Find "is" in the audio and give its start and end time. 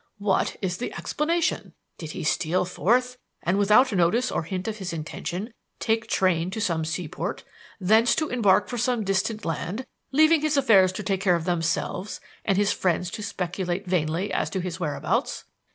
0.63-0.77